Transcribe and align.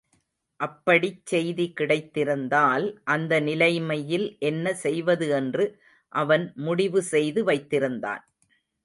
அப்படிச் 0.59 1.25
செய்தி 1.25 1.73
கிடைத்திருந்தால் 1.79 2.85
அந்த 3.05 3.39
நிலைமையில் 3.39 4.25
என்ன 4.41 4.73
செய்வது 4.73 5.27
என்று 5.31 5.65
அவன் 6.13 6.53
முடிவு 6.61 7.01
செய்து 7.11 7.43
வைத்திருந்தான். 7.43 8.23